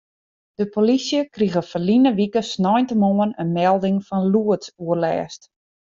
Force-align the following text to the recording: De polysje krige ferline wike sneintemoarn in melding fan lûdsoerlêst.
De 0.61 0.65
polysje 0.75 1.19
krige 1.35 1.61
ferline 1.71 2.11
wike 2.19 2.41
sneintemoarn 2.53 3.31
in 3.41 3.49
melding 3.59 3.97
fan 4.07 4.25
lûdsoerlêst. 4.33 5.41